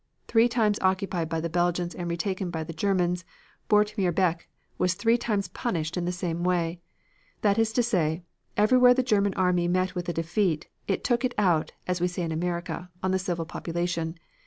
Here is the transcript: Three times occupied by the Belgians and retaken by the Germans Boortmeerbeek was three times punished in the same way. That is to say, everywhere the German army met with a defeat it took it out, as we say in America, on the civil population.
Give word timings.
Three 0.27 0.49
times 0.49 0.79
occupied 0.81 1.29
by 1.29 1.39
the 1.41 1.47
Belgians 1.47 1.93
and 1.93 2.09
retaken 2.09 2.49
by 2.49 2.63
the 2.63 2.73
Germans 2.73 3.23
Boortmeerbeek 3.69 4.47
was 4.79 4.95
three 4.95 5.15
times 5.15 5.47
punished 5.49 5.95
in 5.95 6.05
the 6.05 6.11
same 6.11 6.43
way. 6.43 6.81
That 7.41 7.59
is 7.59 7.71
to 7.73 7.83
say, 7.83 8.23
everywhere 8.57 8.95
the 8.95 9.03
German 9.03 9.35
army 9.35 9.67
met 9.67 9.93
with 9.93 10.09
a 10.09 10.11
defeat 10.13 10.67
it 10.87 11.03
took 11.03 11.23
it 11.23 11.35
out, 11.37 11.73
as 11.85 12.01
we 12.01 12.07
say 12.07 12.23
in 12.23 12.31
America, 12.31 12.89
on 13.03 13.11
the 13.11 13.19
civil 13.19 13.45
population. 13.45 14.15